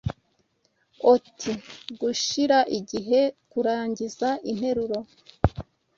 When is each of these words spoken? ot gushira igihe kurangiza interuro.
ot 1.13 1.39
gushira 1.99 2.57
igihe 2.79 3.21
kurangiza 3.51 4.29
interuro. 4.51 4.99